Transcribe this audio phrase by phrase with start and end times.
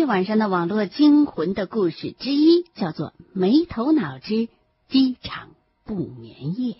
[0.00, 4.48] 天晚上的网络惊魂的故事之一，叫做《没头脑之
[4.88, 5.50] 机场
[5.84, 6.72] 不眠夜》。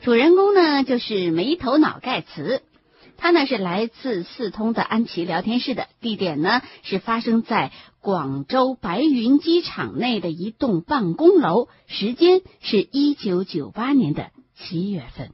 [0.00, 2.62] 主人公呢，就是没头脑盖茨，
[3.18, 15.32] 他呢是来自四通的安琪聊天室的，地点呢是发生在广州白云机场内的一栋办公楼，时间是一九九八年的七月份。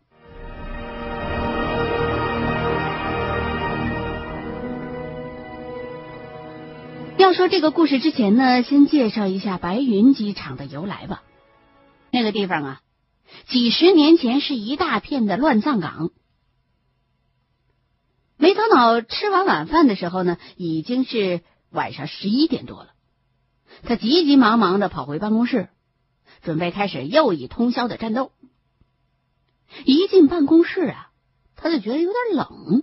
[7.22, 11.24] 要说这个故事之前呢，先介绍一下白云机场的由来吧。
[12.12, 12.80] 那个地方啊。
[13.48, 16.10] 几十年前是一大片的乱葬岗。
[18.38, 22.94] 没头脑吃完晚饭的时候呢，已经是晚上十一点多了。
[23.82, 25.68] 他急急忙忙的跑回办公室，
[26.42, 28.32] 准备开始又一通宵的战斗。
[29.84, 31.10] 一进办公室啊，
[31.54, 32.82] 他就觉得有点冷，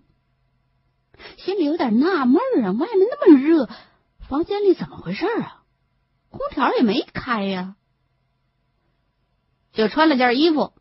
[1.37, 3.69] 心里有点纳闷啊，外面那么热，
[4.27, 5.61] 房间里怎么回事啊？
[6.29, 7.75] 空调也没开呀。
[9.71, 10.73] 就穿了件衣服，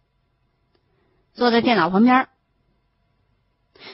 [1.35, 2.29] 坐在电脑旁边。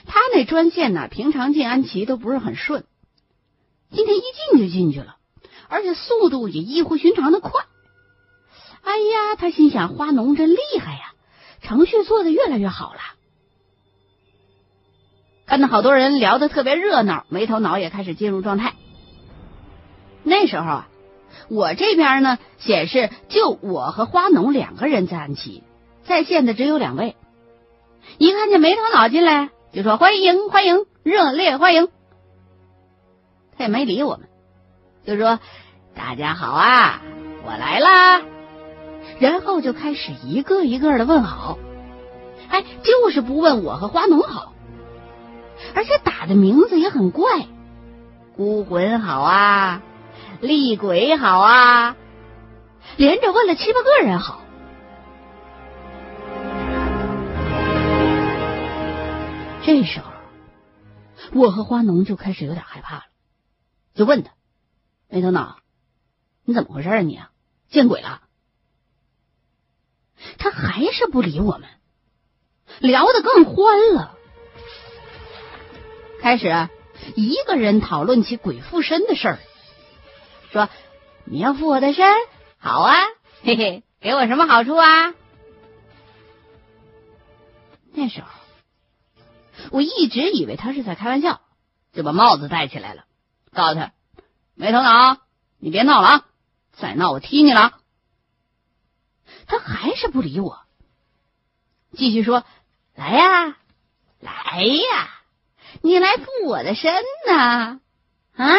[0.05, 2.85] 他那专线呢，平常进安琪都不是很顺，
[3.89, 5.17] 今天一进就进去了，
[5.67, 7.51] 而且速度也异乎寻常的快。
[8.83, 11.13] 哎呀，他心想：花农真厉害呀，
[11.61, 12.99] 程序做的越来越好了。
[15.45, 18.75] 看到好多人聊的特别热闹，没头脑也开始进入状态。
[20.23, 20.87] 那时候啊。
[21.47, 25.63] 我这边呢显示就我和花农两个人在安琪，
[26.03, 27.15] 在线的只有两位。
[28.17, 31.89] 一看见没头脑进来，就说欢迎欢迎，热烈欢迎。
[33.57, 34.27] 他也没理我们，
[35.05, 35.39] 就说
[35.95, 37.01] 大家好啊，
[37.45, 38.21] 我来啦。
[39.19, 41.57] 然后就开始一个一个的问好，
[42.49, 44.53] 哎，就是不问我和花农好，
[45.75, 47.47] 而且打的名字也很怪，
[48.35, 49.81] 孤魂好啊。
[50.41, 51.95] 厉鬼好啊！
[52.97, 54.41] 连着问了七八个人好。
[59.63, 60.11] 这时候，
[61.33, 63.03] 我和花农就开始有点害怕了，
[63.93, 64.31] 就问他
[65.07, 65.59] ：“没头脑，
[66.43, 67.01] 你怎么回事啊？
[67.01, 67.29] 你啊，
[67.69, 68.21] 见鬼了！”
[70.39, 71.69] 他还是不理我们，
[72.79, 74.17] 聊得更欢了，
[76.19, 76.67] 开始
[77.15, 79.39] 一个人讨论起鬼附身的事儿。
[80.51, 80.69] 说
[81.25, 82.05] 你要附我的身，
[82.57, 82.93] 好啊，
[83.43, 85.13] 嘿嘿，给我什么好处啊？
[87.93, 88.27] 那时候
[89.71, 91.41] 我一直以为他是在开玩笑，
[91.93, 93.05] 就把帽子戴起来了，
[93.53, 93.91] 告诉他
[94.55, 95.17] 没头脑，
[95.59, 96.25] 你别闹了啊！
[96.73, 97.79] 再闹我踢你了。
[99.47, 100.59] 他还是不理我，
[101.93, 102.43] 继续说
[102.95, 103.57] ：“来呀，
[104.19, 105.09] 来呀，
[105.81, 106.93] 你来附我的身
[107.27, 107.79] 呐，
[108.35, 108.55] 啊！”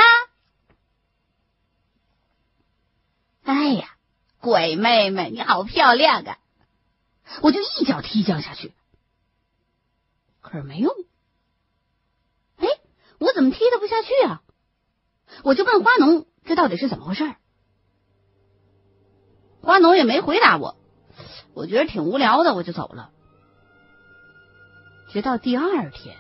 [3.53, 3.97] 哎呀，
[4.41, 6.39] 鬼妹妹，你好漂亮啊！
[7.43, 8.73] 我就一脚踢将下去，
[10.41, 10.91] 可是没用。
[12.57, 12.67] 哎，
[13.19, 14.43] 我怎么踢他不下去啊？
[15.45, 17.35] 我就问花农，这到底是怎么回事？
[19.61, 20.79] 花农也没回答我，
[21.53, 23.11] 我觉得挺无聊的，我就走了。
[25.11, 26.17] 直到第二天，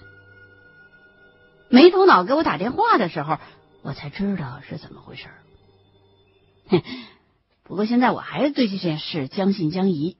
[1.70, 3.38] 没头脑给我打电话的时候，
[3.80, 5.28] 我才知道是怎么回事。
[6.68, 6.82] 哼。
[7.64, 10.16] 不过现在我还是对这件事将信将疑。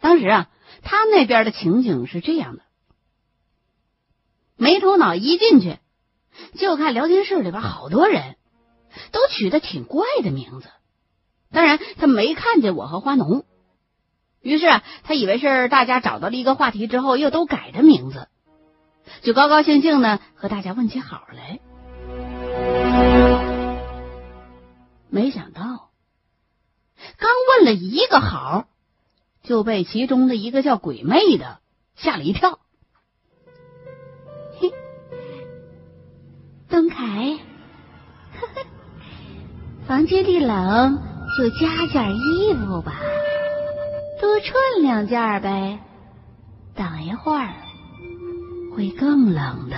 [0.00, 0.50] 当时啊，
[0.82, 2.62] 他那边的情景是这样的：
[4.56, 5.78] 没头脑一进去，
[6.56, 8.36] 就看聊天室里边好多人
[9.10, 10.68] 都取的挺怪的名字。
[11.50, 13.44] 当然，他没看见我和花农，
[14.40, 14.66] 于是
[15.02, 18.28] 他以为是大家找到了一个话题之后又都改的名字，
[19.22, 21.58] 就高高兴兴的和大家问起好来。
[27.68, 28.64] 了一个好，
[29.42, 31.58] 就被其中的一个叫鬼魅的
[31.96, 32.58] 吓了一跳。
[34.58, 34.72] 嘿，
[36.70, 37.38] 东凯，
[39.86, 40.98] 房间里冷，
[41.36, 43.02] 就加件衣服吧，
[44.18, 45.78] 多穿两件呗。
[46.74, 47.52] 等一会儿
[48.74, 49.76] 会更冷的。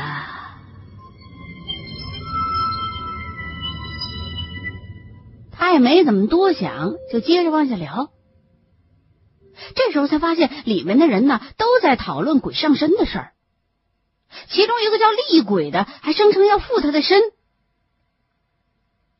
[5.60, 8.10] 他也没怎么多想，就接着往下聊。
[9.74, 13.32] 这时候才发现，里面的人呢都在讨论鬼上身的事儿。
[14.48, 17.20] 其中一个叫厉鬼的，还声称要附他的身。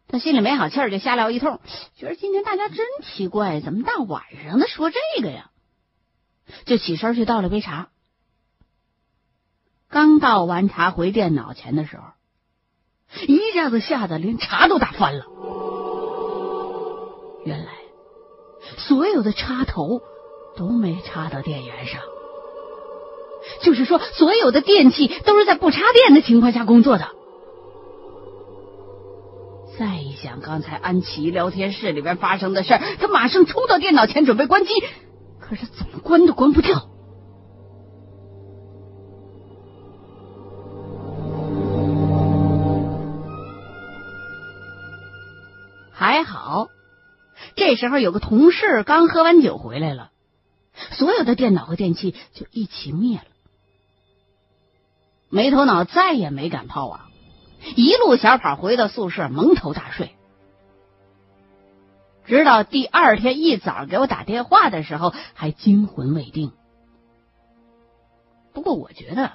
[0.09, 1.61] 他心里没好气儿，就瞎聊一通，
[1.95, 5.51] 觉得今天大家真奇怪，怎么大晚上的说这个呀？
[6.65, 7.91] 就起身去倒了杯茶。
[9.91, 12.05] 刚倒完茶回电脑前的时候，
[13.27, 15.27] 一下子吓得连茶都打翻了。
[17.50, 17.73] 原来
[18.79, 20.02] 所有的插头
[20.56, 22.00] 都没插到电源上，
[23.61, 27.08] 就是说，所有的电器都是在不插电的情况下工作的。
[29.76, 34.73] 再一想刚才安琪聊天室里边发生的事儿，他马上冲到电脑前准备关机，
[35.41, 36.87] 可是怎么关都关不掉。
[45.93, 46.69] 还好，
[47.61, 50.12] 这时候有个同事刚喝完酒回来了，
[50.93, 53.25] 所有的电脑和电器就一起灭了。
[55.29, 57.11] 没头脑再也没敢泡网。
[57.77, 60.17] 一路小跑回到宿舍，蒙头大睡，
[62.25, 66.53] 直到第二天一早给我打电话的时候，还惊魂未定。
[68.55, 69.33] 不过我觉得，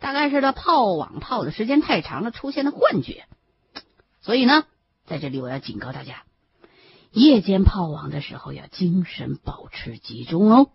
[0.00, 3.26] 大概是他泡网泡的时间太长了，出现了幻觉。
[4.22, 4.64] 所以呢，
[5.06, 6.24] 在这里我要警告大家，
[7.14, 10.70] 夜间泡网的时候要精神保持集中哦，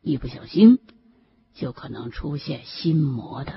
[0.00, 0.78] 一不小心
[1.54, 3.52] 就可能出现心魔的。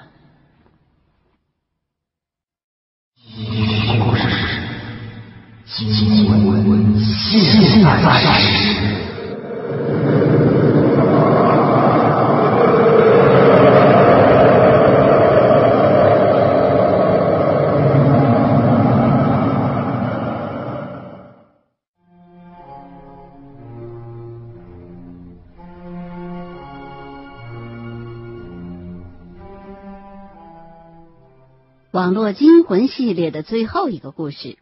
[32.34, 34.58] 惊魂系列的最后一个故事，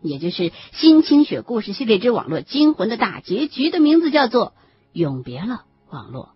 [0.00, 0.42] 也就是
[0.72, 4.48] 《新清雪故事系列之网络惊魂》的大结局的名字叫做
[4.92, 6.26] 《永别了网络》。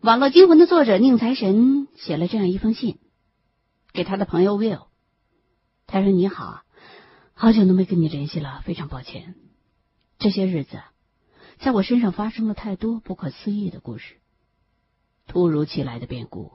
[0.00, 2.98] 网络惊魂的作者宁财神写了这样一封信
[3.92, 4.86] 给他的朋友 Will，
[5.86, 6.62] 他说：“你好，
[7.34, 9.34] 好久都没跟你联系了，非常抱歉。
[10.18, 10.80] 这些日子，
[11.58, 14.14] 在我身上发生了太多不可思议的故事。”
[15.26, 16.52] 突如其来的变故，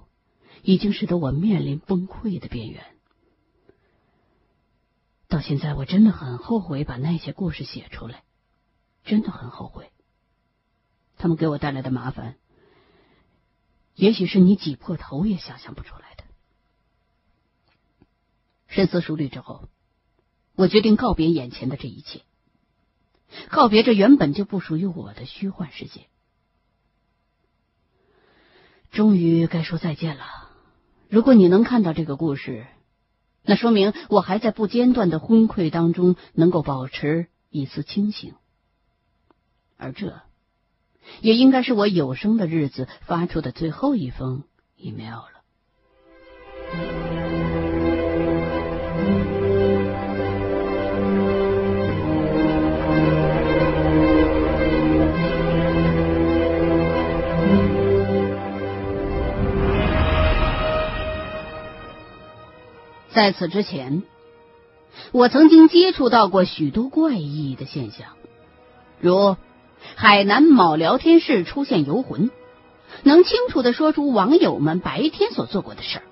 [0.64, 2.84] 已经使得我面临崩溃的边缘。
[5.28, 8.24] 到现在，我真的很后悔把那些故事写出来，
[9.06, 9.92] 真的很后悔。
[11.18, 12.36] 他们给我带来的麻烦，
[13.96, 16.24] 也许是你挤破头也想象不出来的。
[18.68, 19.70] 深思熟虑之后，
[20.56, 22.24] 我决定告别眼前的这一切，
[23.50, 26.08] 告别这原本就不属于我的虚幻世界。
[28.92, 30.26] 终于该说再见了。
[31.10, 32.68] 如果你能看到这个故事，
[33.44, 38.36] 那说明我还在不间断的昏聩当中能够保持一丝清醒，
[39.78, 40.22] 而这
[41.22, 44.44] 也应该是我有生的日子发出的最后一封
[44.78, 47.11] email 了。
[63.14, 64.04] 在此之前，
[65.12, 68.08] 我曾经接触到过许多怪异的现象，
[69.00, 69.36] 如
[69.96, 72.32] 海南某聊天室出现游魂，
[73.04, 76.04] 能清楚的说出网友们白天所做过的事儿；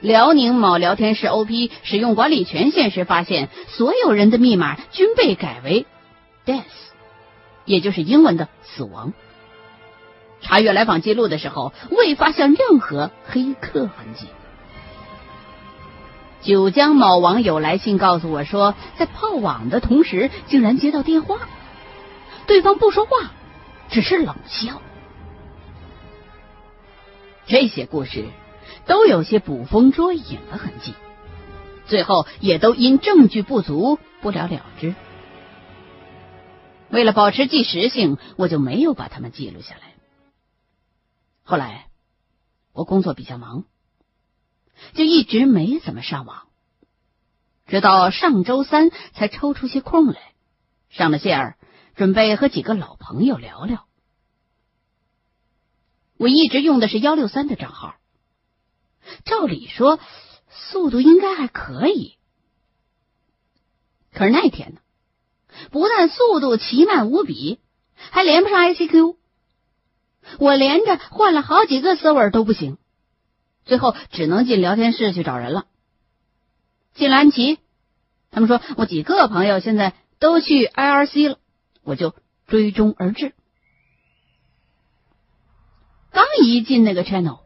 [0.00, 5.86] 辽宁某聊天室 OP 使用管理权限时，发现所有人的密码均被改为
[6.44, 6.64] death，
[7.64, 9.14] 也就是英文的死亡。
[10.42, 14.26] 查阅来访记录的时候，未发现任何黑客痕迹。
[16.42, 21.48] 九江某网友来信告诉我说，在泡网的同时，竟然接到电话，
[22.46, 23.32] 对方不说话，
[23.90, 24.80] 只是冷笑。
[27.46, 28.26] 这些故事
[28.86, 30.94] 都有些捕风捉影的痕迹，
[31.86, 34.94] 最后也都因证据不足不了了之。
[36.90, 39.94] 为了保持即时性，我就没有把他们记录下来。
[41.42, 41.86] 后来
[42.72, 43.64] 我工作比较忙。
[44.94, 46.48] 就一直没怎么上网，
[47.66, 50.20] 直到上周三才抽出些空来
[50.88, 51.58] 上了线儿，
[51.94, 53.86] 准备和几个老朋友聊聊。
[56.18, 57.96] 我一直用的是幺六三的账号，
[59.24, 60.00] 照理说
[60.48, 62.16] 速度应该还可以，
[64.14, 64.80] 可是那天呢，
[65.70, 67.60] 不但速度奇慢无比，
[67.94, 69.16] 还连不上 ICQ，
[70.38, 72.78] 我连着换了好几个 server 都不行。
[73.66, 75.66] 最后只能进聊天室去找人了。
[76.94, 77.58] 进了安琪，
[78.30, 81.38] 他们说我几个朋友现在都去 IRC 了，
[81.82, 82.14] 我就
[82.46, 83.34] 追踪而至。
[86.10, 87.40] 刚一进那个 channel，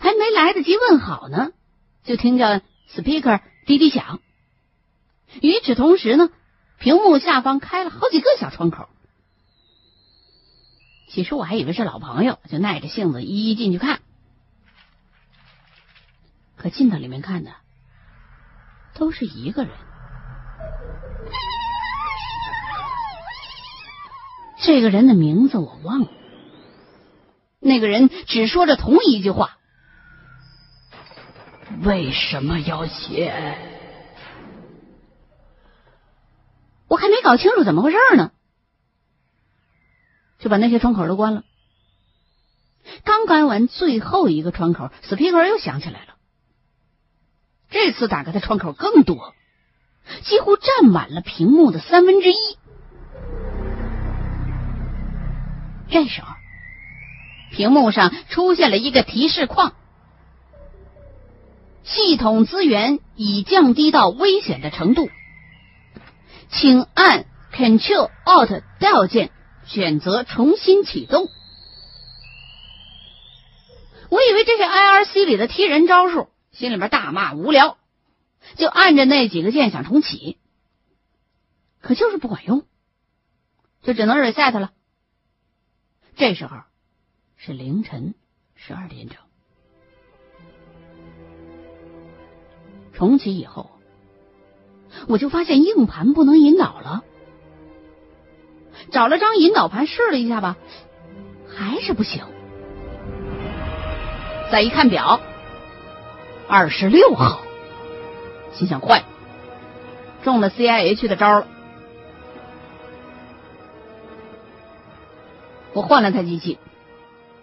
[0.00, 1.52] 还没来得及问好呢，
[2.02, 4.20] 就听见 speaker 滴滴响。
[5.40, 6.30] 与此同时呢，
[6.78, 8.88] 屏幕下方开了好几个小窗口。
[11.08, 14.00] 起初我还以为是老朋友，就耐着性子一一进去看。
[16.64, 17.50] 可进到里面看的
[18.94, 19.72] 都是一个人，
[24.62, 26.08] 这个人的名字我忘了。
[27.60, 29.58] 那个人只说着同一句话
[31.84, 33.58] ：“为什么要写？”
[36.88, 38.32] 我还没搞清楚怎么回事呢。
[40.38, 41.44] 就把那些窗口都关了。
[43.04, 46.13] 刚关完最后一个窗口，speaker 又响起来了。
[47.74, 49.34] 这次打开的窗口更多，
[50.22, 52.36] 几乎占满了屏幕的三分之一。
[55.90, 56.28] 这时候，
[57.50, 59.74] 屏幕上出现了一个提示框：
[61.82, 65.10] 系统资源已降低到危险的程度，
[66.50, 69.32] 请按 Ctrl Alt Del 键。
[69.66, 71.26] 选择重新启动。
[74.10, 77.76] 我以为这是 IRC 里的踢人招数，心里边大骂无聊，
[78.56, 80.38] 就按着那几个键想重启，
[81.80, 82.64] 可就是不管用，
[83.82, 84.72] 就只能 reset 了。
[86.16, 86.56] 这时候
[87.36, 88.14] 是凌晨
[88.54, 89.18] 十二点整，
[92.92, 93.70] 重启以后，
[95.08, 97.02] 我就发现硬盘不能引导了。
[98.92, 100.56] 找了张引导盘试了一下吧，
[101.48, 102.24] 还是不行。
[104.52, 105.20] 再一看表，
[106.48, 107.40] 二十六号，
[108.52, 109.04] 心想坏，
[110.22, 111.46] 中了 C I H 的招了。
[115.72, 116.58] 我换了台机器，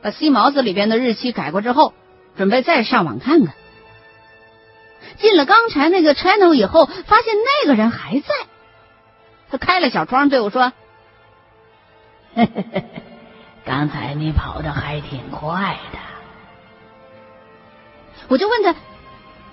[0.02, 1.94] 把 C 毛子里边的日期改过之后，
[2.38, 3.56] 准备再上网看看。
[5.18, 8.28] 进了刚才那个 channel 以后，发现那个人还在，
[9.50, 10.72] 他开了小窗对我说。
[12.34, 13.02] 嘿嘿嘿嘿，
[13.66, 16.00] 刚才你跑的还挺快的，
[18.30, 18.74] 我就问他：“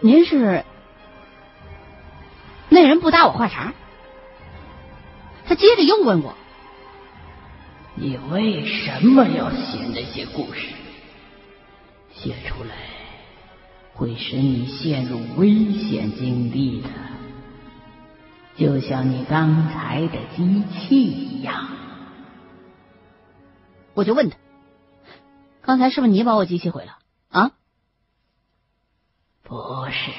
[0.00, 0.64] 您是？”
[2.70, 3.72] 那人不搭我话茬，
[5.46, 6.34] 他接着又问我
[7.96, 10.68] ：“你为什么要写那些故事？
[12.12, 12.74] 写出来
[13.94, 16.88] 会使你陷入危险境地的，
[18.56, 21.68] 就像你刚才的机器一样。”
[23.94, 24.36] 我就问他
[25.62, 26.98] ：“刚才是不是你把我机器毁了？”
[29.48, 30.10] 不是，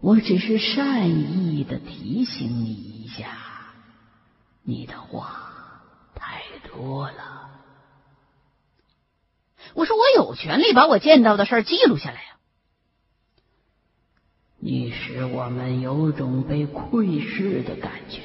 [0.00, 3.28] 我只是善意的提醒你一下。
[4.62, 5.80] 你的话
[6.14, 7.50] 太多了。
[9.72, 12.36] 我说我有权利把我见到的事记录下来呀。
[14.58, 18.20] 你使我们有种被窥视的感觉，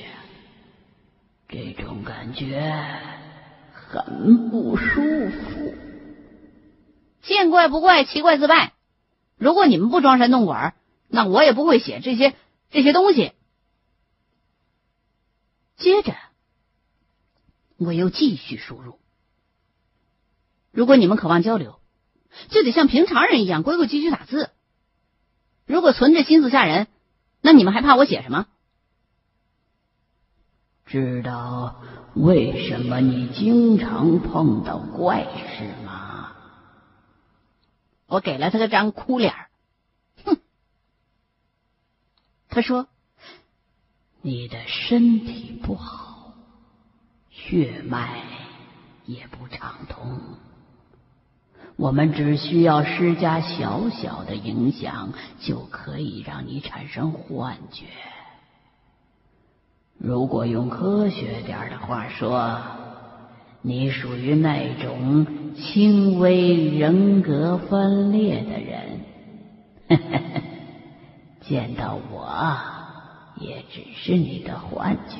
[1.48, 2.70] 这种感觉。
[3.72, 5.74] 很不舒服，
[7.22, 8.74] 见怪不怪，奇怪自败。
[9.42, 10.56] 如果你们不装神弄鬼，
[11.08, 12.36] 那我也不会写这些
[12.70, 13.32] 这些东西。
[15.78, 16.16] 接着，
[17.78, 19.00] 我又继续输入。
[20.72, 21.80] 如果你们渴望交流，
[22.50, 24.52] 就得像平常人一样规规矩矩打字。
[25.66, 26.86] 如果存着心思吓人，
[27.42, 28.46] 那你们还怕我写什么？
[30.86, 31.82] 知道
[32.14, 36.11] 为什么你经常碰到怪事吗？
[38.12, 39.34] 我给了他个张哭脸
[40.26, 40.38] 哼。
[42.50, 42.88] 他说
[44.22, 46.34] ：“你的身体不好，
[47.30, 48.22] 血脉
[49.06, 50.20] 也不畅通。
[51.78, 57.86] 我们只需要施加小小的影响，就可以让你产生幻觉。”
[59.98, 62.62] 如果用科学点的话说，
[63.64, 69.02] 你属于那种轻微人格分裂的人，
[71.42, 72.58] 见到我
[73.38, 75.16] 也只是你的幻觉。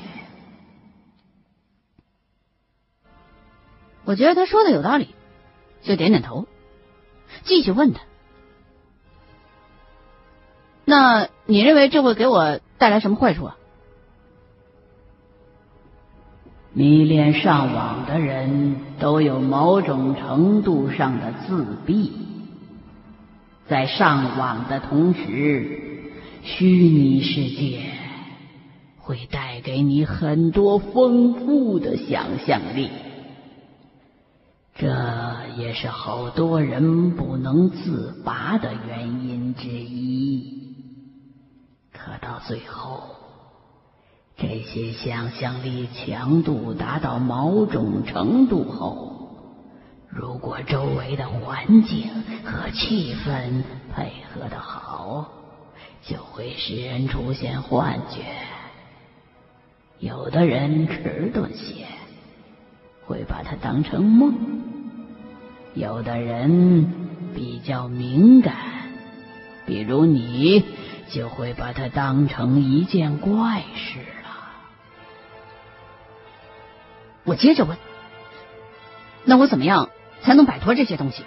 [4.04, 5.14] 我觉得他说的有道理，
[5.82, 6.48] 就点点头，
[7.44, 8.00] 继续问他
[10.84, 13.56] ：“那你认为这会给我带来什么坏处啊？”
[16.74, 22.12] 迷恋上网的人都有某种程度上的自闭，
[23.68, 26.12] 在上网的同时，
[26.42, 27.82] 虚拟世界
[28.96, 32.88] 会带给你很多丰富的想象力，
[34.74, 34.88] 这
[35.58, 40.74] 也是好多人不能自拔的原因之一。
[41.92, 43.02] 可到最后，
[44.36, 49.12] 这些想象力强度达到某种程度后，
[50.08, 52.08] 如果周围的环境
[52.44, 53.62] 和气氛
[53.94, 55.28] 配合的好，
[56.02, 58.22] 就会使人出现幻觉。
[60.00, 61.86] 有的人迟钝些，
[63.06, 64.32] 会把它当成梦；
[65.74, 66.92] 有的人
[67.34, 68.56] 比较敏感，
[69.66, 70.64] 比如你，
[71.10, 74.00] 就会把它当成一件怪事
[77.24, 77.76] 我接着问
[79.24, 79.90] ：“那我怎么样
[80.22, 81.24] 才能摆脱这些东西？”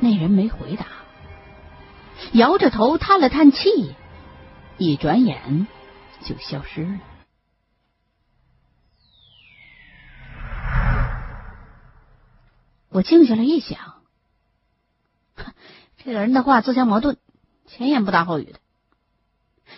[0.00, 0.86] 那人没回答，
[2.32, 3.94] 摇着头叹了叹气。
[4.76, 5.68] 一转眼
[6.24, 6.98] 就消失了。
[12.88, 14.02] 我静下来一想，
[15.96, 17.16] 这个人的话自相矛盾，
[17.66, 18.58] 前言不搭后语的，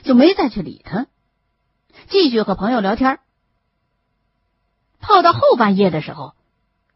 [0.02, 1.06] 就没再去理他，
[2.18, 3.18] 继续和朋友聊天。
[5.00, 6.32] 泡到后半夜的时候，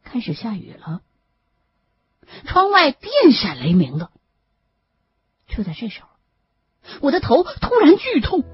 [0.02, 1.02] 开始下雨了，
[2.46, 4.08] 窗外电闪雷鸣的。
[5.46, 6.08] 就在这时候。
[7.02, 8.44] 我的头突然剧痛，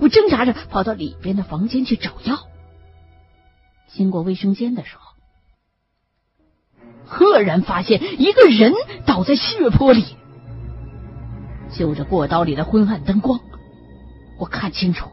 [0.00, 2.38] 我挣扎着跑到里边的房间去找药。
[3.88, 5.16] 经过卫生间的时候，
[7.04, 8.72] 赫然发现一个人
[9.06, 10.16] 倒在血泊里。
[11.76, 13.40] 就着过道里的昏暗灯光，
[14.38, 15.10] 我看清楚，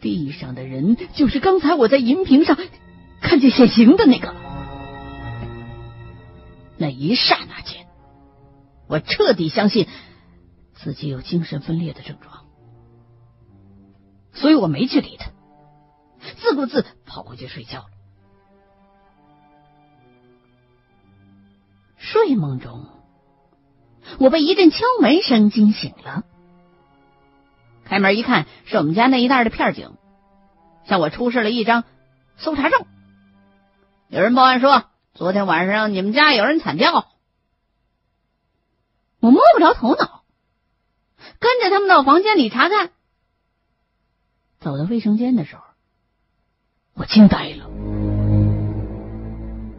[0.00, 2.56] 地上的人就是刚才我在银屏上
[3.20, 4.34] 看见显形的那个。
[6.76, 7.86] 那一刹那间，
[8.88, 9.86] 我彻底相信。
[10.80, 12.46] 自己有精神分裂的症状，
[14.32, 15.32] 所以我没去理他，
[16.40, 17.88] 自顾自跑回去睡觉了。
[21.96, 22.86] 睡梦中，
[24.20, 26.22] 我被一阵敲门声惊醒了。
[27.88, 29.96] 开门一看，是我们家那一带的片警，
[30.86, 31.84] 向我出示了一张
[32.36, 32.84] 搜查证。
[34.08, 37.08] 有人报案说，昨天晚上你们家有人惨叫。
[39.20, 40.22] 我摸不着头脑。
[41.40, 42.90] 跟着他们到房间里查看，
[44.60, 45.62] 走到卫生间的时候，
[46.94, 47.70] 我惊呆了。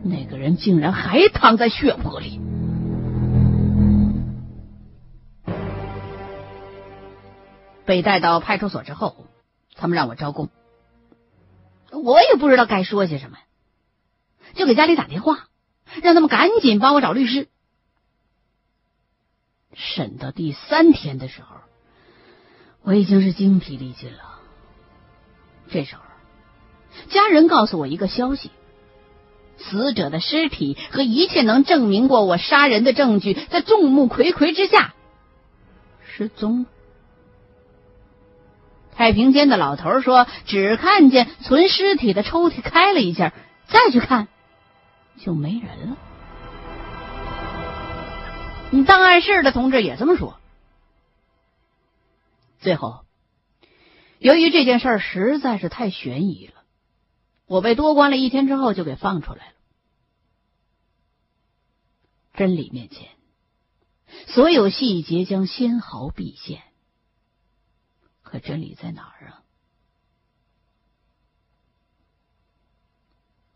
[0.03, 2.41] 那个人竟然还躺在血泊里。
[7.89, 9.25] 被带到派出所之后，
[9.73, 10.49] 他们让我招供，
[11.89, 13.39] 我也不知道该说些什么，
[14.53, 15.47] 就给家里打电话，
[16.03, 17.47] 让他们赶紧帮我找律师。
[19.73, 21.55] 审到第三天的时候，
[22.83, 24.39] 我已经是精疲力尽了。
[25.71, 26.03] 这时候，
[27.09, 28.51] 家人告诉我一个消息：
[29.57, 34.93] 死者的尸体和一切能证明过我杀人的证据，在众目睽睽之下
[36.05, 36.69] 失踪了。
[38.99, 43.33] 太平间的老头说，只看见存尸体的抽屉开了一下，
[43.65, 44.27] 再去看
[45.17, 45.97] 就没人了。
[48.71, 50.37] 你档案室的同志也这么说。
[52.59, 53.05] 最后，
[54.17, 56.55] 由于这件事实在是太悬疑了，
[57.47, 59.53] 我被多关了一天之后就给放出来了。
[62.33, 63.07] 真理面前，
[64.27, 66.63] 所有细节将纤毫毕现。
[68.29, 69.43] 可真理在哪儿啊？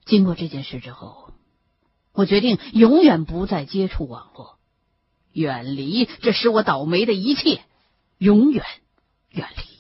[0.04, 1.32] 经过这件事之后，
[2.12, 4.58] 我决定永远不再接触网络。
[5.32, 7.64] 远离这使我倒霉的一切，
[8.18, 8.66] 永远
[9.30, 9.73] 远离。